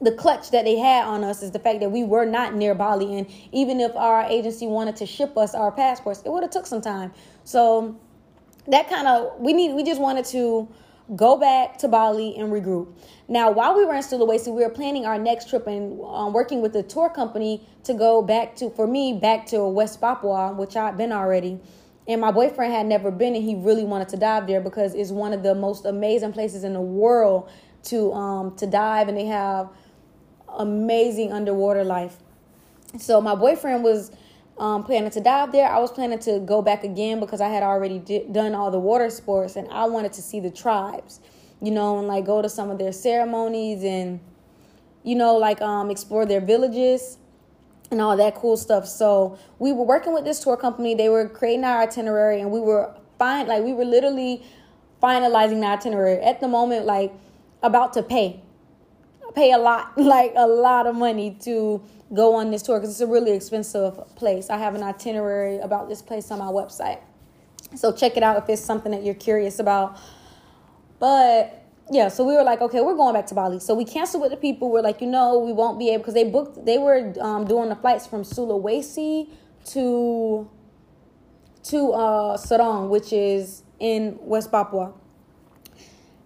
[0.00, 2.74] the clutch that they had on us is the fact that we were not near
[2.74, 6.52] Bali and even if our agency wanted to ship us our passports, it would have
[6.52, 7.12] took some time.
[7.44, 7.98] So
[8.68, 10.68] that kind of we need we just wanted to
[11.16, 12.92] go back to Bali and regroup.
[13.28, 16.60] Now, while we were in Sulawesi, we were planning our next trip and um, working
[16.60, 20.76] with the tour company to go back to, for me, back to West Papua, which
[20.76, 21.58] I've been already.
[22.06, 25.10] And my boyfriend had never been, and he really wanted to dive there because it's
[25.10, 27.50] one of the most amazing places in the world
[27.84, 29.68] to um, to dive, and they have
[30.56, 32.16] amazing underwater life.
[32.98, 34.10] So my boyfriend was
[34.58, 35.68] um, planning to dive there.
[35.68, 37.98] I was planning to go back again because I had already
[38.32, 41.20] done all the water sports and I wanted to see the tribes,
[41.60, 44.20] you know, and like go to some of their ceremonies and,
[45.04, 47.18] you know, like um, explore their villages
[47.90, 48.86] and all that cool stuff.
[48.86, 50.94] So we were working with this tour company.
[50.94, 54.42] They were creating our itinerary and we were fine, like we were literally
[55.02, 57.12] finalizing the itinerary at the moment, like
[57.62, 58.40] about to pay,
[59.34, 61.82] pay a lot, like a lot of money to
[62.14, 64.50] go on this tour because it's a really expensive place.
[64.50, 67.00] I have an itinerary about this place on my website.
[67.74, 69.98] So check it out if it's something that you're curious about.
[70.98, 73.60] But yeah, so we were like, okay, we're going back to Bali.
[73.60, 74.70] So we canceled with the people.
[74.70, 76.64] We're like, you know, we won't be able because they booked.
[76.64, 79.28] They were um, doing the flights from Sulawesi
[79.72, 80.50] to
[81.64, 84.92] to uh, Sorong, which is in West Papua.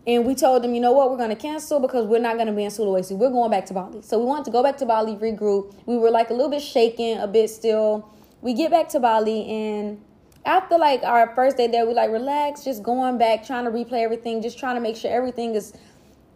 [0.06, 2.48] And we told them, you know what, we're going to cancel because we're not going
[2.48, 3.16] to be in Sulawesi.
[3.16, 4.02] We're going back to Bali.
[4.02, 5.74] So we wanted to go back to Bali, regroup.
[5.86, 8.12] We were like a little bit shaken, a bit still.
[8.40, 10.02] We get back to Bali and
[10.44, 14.02] after like our first day there, we like relax, just going back, trying to replay
[14.02, 15.72] everything, just trying to make sure everything is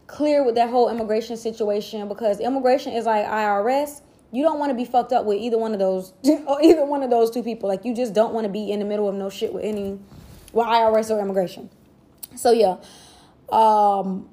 [0.06, 4.02] clear with that whole immigration situation because immigration is like IRS.
[4.30, 6.12] You don't want to be fucked up with either one of those
[6.46, 7.68] or either one of those two people.
[7.68, 9.98] Like you just don't want to be in the middle of no shit with any
[10.52, 11.68] with IRS or immigration.
[12.36, 12.76] So yeah
[13.50, 14.28] um,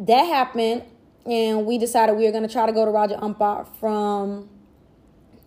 [0.00, 0.82] that happened,
[1.26, 4.48] and we decided we were going to try to go to Raja Ampat from.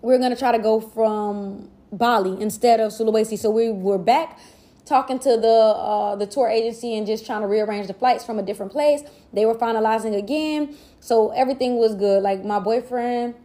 [0.01, 3.37] We are going to try to go from Bali instead of Sulawesi.
[3.37, 4.39] So we were back
[4.85, 8.39] talking to the uh, the tour agency and just trying to rearrange the flights from
[8.39, 9.01] a different place.
[9.33, 12.23] They were finalizing again, so everything was good.
[12.23, 13.35] Like my boyfriend,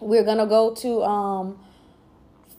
[0.00, 1.58] we are gonna go to um,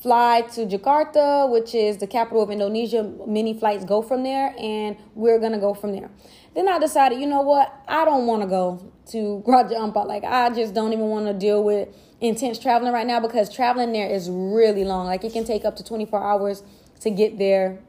[0.01, 3.03] fly to Jakarta, which is the capital of Indonesia.
[3.27, 6.09] Many flights go from there, and we're gonna go from there.
[6.55, 7.73] Then I decided, you know what?
[7.87, 10.07] I don't want to go to Raja Ampat.
[10.07, 13.93] Like I just don't even want to deal with intense traveling right now because traveling
[13.93, 15.05] there is really long.
[15.05, 16.63] Like it can take up to 24 hours
[17.01, 17.79] to get there,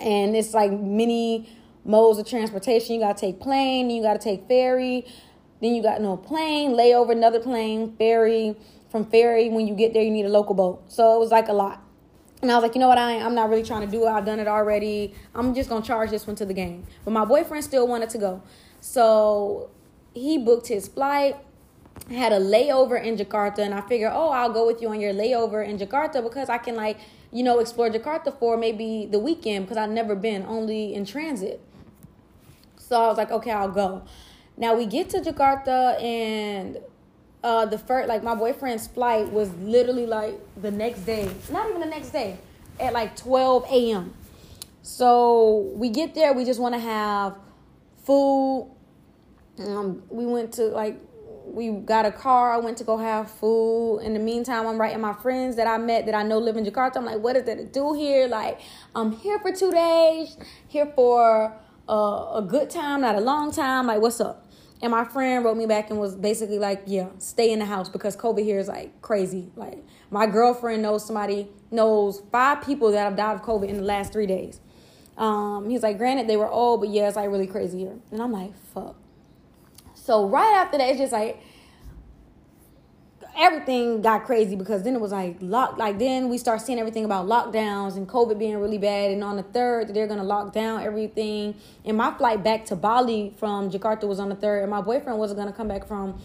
[0.00, 1.48] and it's like many
[1.84, 2.96] modes of transportation.
[2.96, 5.06] You gotta take plane, you gotta take ferry.
[5.60, 8.56] Then you got no plane, layover, another plane, ferry.
[8.92, 10.84] From ferry, when you get there, you need a local boat.
[10.88, 11.82] So it was like a lot.
[12.42, 12.98] And I was like, you know what?
[12.98, 14.10] I I'm not really trying to do it.
[14.10, 15.14] I've done it already.
[15.34, 16.84] I'm just gonna charge this one to the game.
[17.02, 18.42] But my boyfriend still wanted to go,
[18.82, 19.70] so
[20.12, 21.36] he booked his flight.
[22.10, 25.14] Had a layover in Jakarta, and I figured, oh, I'll go with you on your
[25.14, 26.98] layover in Jakarta because I can like,
[27.30, 31.60] you know, explore Jakarta for maybe the weekend because I've never been, only in transit.
[32.76, 34.02] So I was like, okay, I'll go.
[34.58, 36.78] Now we get to Jakarta and
[37.44, 41.30] uh, the first like my boyfriend's flight was literally like the next day.
[41.50, 42.38] Not even the next day.
[42.80, 44.14] At like 12 a.m
[44.82, 47.36] so we get there we just want to have
[48.04, 48.70] food.
[49.58, 50.98] Um, we went to like
[51.44, 54.00] we got a car i went to go have food.
[54.00, 56.64] In the meantime i'm writing my friends that i met that i know live in
[56.64, 56.96] jakarta.
[56.96, 58.26] I'm like what is there to do here?
[58.26, 58.60] Like
[58.94, 60.36] i'm here for two days
[60.66, 61.54] here for
[61.88, 63.86] a, a good time not a long time.
[63.86, 64.41] Like what's up
[64.82, 67.88] and my friend wrote me back and was basically like, yeah, stay in the house
[67.88, 69.50] because COVID here is like crazy.
[69.54, 69.78] Like
[70.10, 74.12] my girlfriend knows somebody, knows five people that have died of COVID in the last
[74.12, 74.60] three days.
[75.16, 77.96] Um, he's like, granted, they were old, but yeah, it's like really crazy here.
[78.10, 78.96] And I'm like, fuck.
[79.94, 81.40] So right after that, it's just like,
[83.36, 87.04] everything got crazy because then it was like lock like then we start seeing everything
[87.04, 89.10] about lockdowns and covid being really bad.
[89.10, 91.54] And on the third they're gonna lock down everything.
[91.84, 94.62] And my flight back to bali from jakarta was on the third.
[94.62, 96.20] And my boyfriend wasn't gonna come back from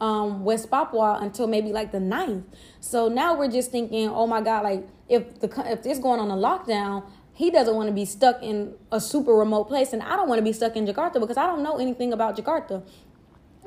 [0.00, 2.44] um, west papua until maybe like the ninth.
[2.80, 6.30] So now we're just thinking oh my god like if the if this going on
[6.30, 9.92] a lockdown he doesn't want to be stuck in a super remote place.
[9.92, 12.36] And i don't want to be stuck in jakarta because i don't know anything about
[12.36, 12.82] jakarta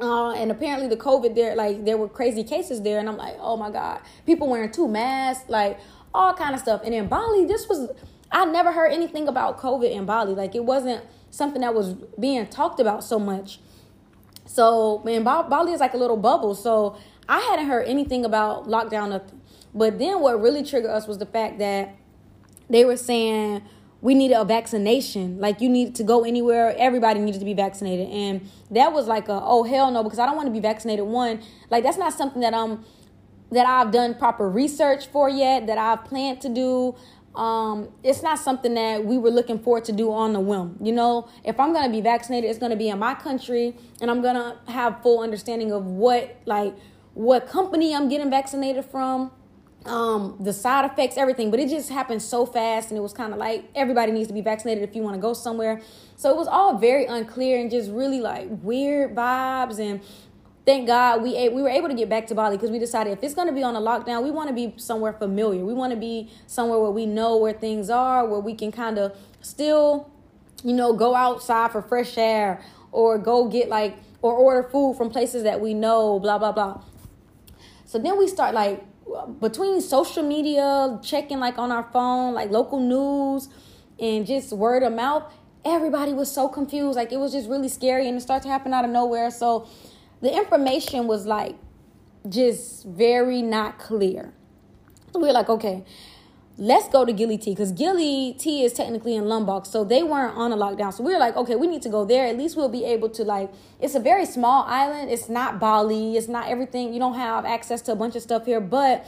[0.01, 3.35] uh, and apparently the COVID there, like there were crazy cases there, and I'm like,
[3.39, 5.79] oh my god, people wearing two masks, like
[6.13, 6.81] all kind of stuff.
[6.83, 7.89] And in Bali, this was
[8.31, 10.33] I never heard anything about COVID in Bali.
[10.33, 13.59] Like it wasn't something that was being talked about so much.
[14.45, 16.55] So man, Bali is like a little bubble.
[16.55, 16.97] So
[17.27, 19.09] I hadn't heard anything about lockdown.
[19.09, 19.41] Nothing.
[19.73, 21.95] But then what really triggered us was the fact that
[22.69, 23.63] they were saying
[24.01, 25.39] we needed a vaccination.
[25.39, 26.75] Like you needed to go anywhere.
[26.77, 28.07] Everybody needed to be vaccinated.
[28.09, 31.05] And that was like a oh hell no, because I don't want to be vaccinated.
[31.05, 32.85] One, like that's not something that um
[33.51, 36.95] that I've done proper research for yet, that I've planned to do.
[37.35, 40.77] Um, it's not something that we were looking forward to do on the whim.
[40.81, 44.21] You know, if I'm gonna be vaccinated, it's gonna be in my country and I'm
[44.21, 46.73] gonna have full understanding of what like
[47.13, 49.31] what company I'm getting vaccinated from
[49.89, 51.51] um, the side effects, everything.
[51.51, 54.33] But it just happened so fast, and it was kind of like everybody needs to
[54.33, 55.81] be vaccinated if you want to go somewhere.
[56.15, 59.79] So it was all very unclear and just really like weird vibes.
[59.79, 60.01] And
[60.65, 63.23] thank God we we were able to get back to Bali because we decided if
[63.23, 65.65] it's going to be on a lockdown, we want to be somewhere familiar.
[65.65, 68.97] We want to be somewhere where we know where things are, where we can kind
[68.97, 70.11] of still,
[70.63, 72.61] you know, go outside for fresh air
[72.91, 76.19] or go get like or order food from places that we know.
[76.19, 76.81] Blah blah blah.
[77.85, 78.83] So then we start like
[79.39, 83.49] between social media, checking like on our phone, like local news,
[83.99, 85.23] and just word of mouth,
[85.65, 86.95] everybody was so confused.
[86.95, 89.31] Like it was just really scary, and it started to happen out of nowhere.
[89.31, 89.67] So
[90.21, 91.55] the information was like
[92.27, 94.33] just very not clear.
[95.13, 95.83] Were like, okay,
[96.59, 100.35] let's go to Gili T because Gili T is technically in Lombok, so they weren't
[100.35, 100.93] on a lockdown.
[100.93, 102.27] So we were like, okay, we need to go there.
[102.27, 103.49] At least we'll be able to like.
[103.79, 105.09] It's a very small island.
[105.09, 106.17] It's not Bali.
[106.17, 106.93] It's not everything.
[106.93, 109.07] You don't have access to a bunch of stuff here, but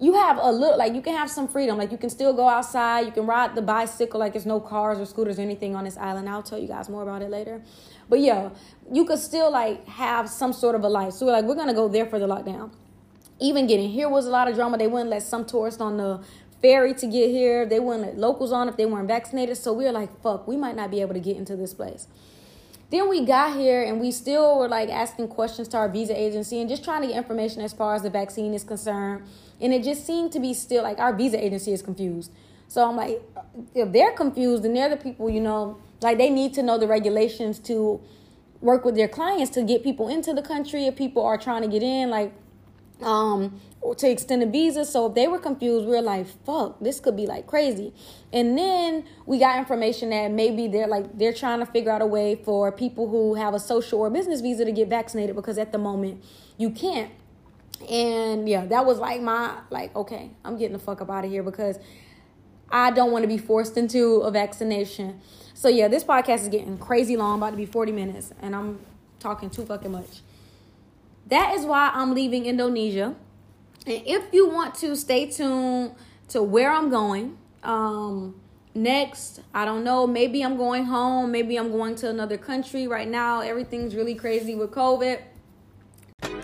[0.00, 1.76] you have a little like you can have some freedom.
[1.76, 3.06] Like you can still go outside.
[3.06, 4.20] You can ride the bicycle.
[4.20, 6.28] Like there's no cars or scooters or anything on this island.
[6.28, 7.60] I'll tell you guys more about it later.
[8.08, 8.50] But yeah,
[8.92, 11.12] you could still like have some sort of a life.
[11.14, 12.70] So we're like, we're gonna go there for the lockdown
[13.40, 14.78] even getting here was a lot of drama.
[14.78, 16.20] They wouldn't let some tourists on the
[16.60, 17.66] ferry to get here.
[17.66, 19.56] They let locals on if they weren't vaccinated.
[19.56, 22.06] So we were like, fuck, we might not be able to get into this place.
[22.90, 26.60] Then we got here and we still were like asking questions to our visa agency
[26.60, 29.24] and just trying to get information as far as the vaccine is concerned.
[29.60, 32.32] And it just seemed to be still like our visa agency is confused.
[32.68, 33.42] So I'm like, uh,
[33.74, 36.86] if they're confused, then they're the people, you know, like they need to know the
[36.86, 38.00] regulations to
[38.60, 41.68] work with their clients to get people into the country if people are trying to
[41.68, 42.10] get in.
[42.10, 42.32] Like,
[43.02, 43.60] um,
[43.96, 44.84] to extend a visa.
[44.84, 47.92] So if they were confused, we were like, fuck, this could be like crazy.
[48.32, 52.06] And then we got information that maybe they're like they're trying to figure out a
[52.06, 55.72] way for people who have a social or business visa to get vaccinated because at
[55.72, 56.22] the moment
[56.56, 57.12] you can't.
[57.88, 61.30] And yeah, that was like my like, okay, I'm getting the fuck up out of
[61.30, 61.78] here because
[62.70, 65.20] I don't want to be forced into a vaccination.
[65.54, 68.80] So yeah, this podcast is getting crazy long, about to be 40 minutes, and I'm
[69.18, 70.20] talking too fucking much.
[71.28, 73.14] That is why I'm leaving Indonesia.
[73.86, 75.92] And if you want to stay tuned
[76.28, 78.34] to where I'm going, um,
[78.74, 83.08] next i don't know maybe i'm going home maybe i'm going to another country right
[83.08, 85.20] now everything's really crazy with covid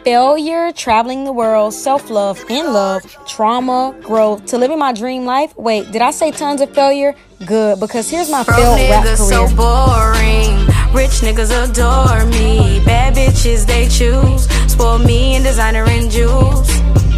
[0.04, 5.56] Failure, traveling the world, self love, in love, trauma, growth, to living my dream life.
[5.56, 7.14] Wait, did I say tons of failure?
[7.46, 9.16] Good, because here's my Bro, failed rap career.
[9.16, 10.63] so boring.
[10.94, 12.80] Rich niggas adore me.
[12.84, 14.48] Bad bitches they choose.
[14.70, 16.68] Spoil me in designer and jewels.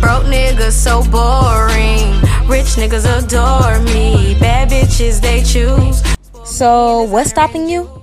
[0.01, 2.09] Broke niggas so boring.
[2.49, 4.35] Rich niggas adore me.
[4.41, 6.03] Bad bitches they choose.
[6.49, 7.96] So, what's stopping you?